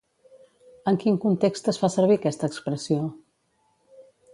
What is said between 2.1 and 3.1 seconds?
aquesta expressió?